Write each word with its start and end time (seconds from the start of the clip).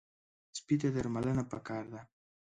سپي 0.57 0.75
ته 0.81 0.87
درملنه 0.95 1.43
پکار 1.51 1.83
ده. 1.93 2.01